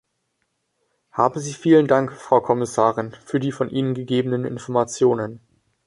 Haben 1.11 1.39
Sie 1.39 1.53
vielen 1.53 1.85
Dank, 1.85 2.11
Frau 2.13 2.41
Kommissarin, 2.41 3.11
für 3.23 3.39
die 3.39 3.51
von 3.51 3.69
Ihnen 3.69 3.93
gegebenen 3.93 4.45
Informationen. 4.45 5.39